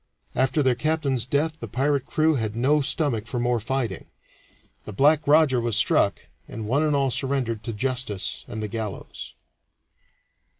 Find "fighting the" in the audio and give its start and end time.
3.59-4.91